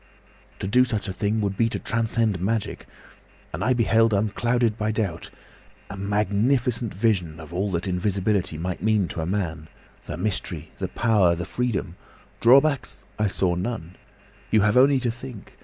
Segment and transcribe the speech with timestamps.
[0.57, 2.87] "To do such a thing would be to transcend magic.
[3.53, 5.29] And I beheld, unclouded by doubt,
[5.91, 11.35] a magnificent vision of all that invisibility might mean to a man—the mystery, the power,
[11.35, 11.97] the freedom.
[12.39, 13.95] Drawbacks I saw none.
[14.49, 15.59] You have only to think!